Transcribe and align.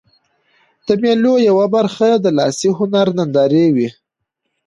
د 0.87 0.89
مېلو 1.01 1.33
یوه 1.49 1.65
برخه 1.75 2.09
د 2.15 2.25
لاسي 2.37 2.69
هنرونو 2.77 3.15
نندارې 3.19 3.65
دي. 3.75 3.89